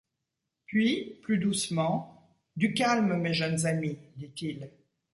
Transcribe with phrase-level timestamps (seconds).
[0.65, 4.71] Puis, plus doucement:«Du calme, mes jeunes amis, dit-il.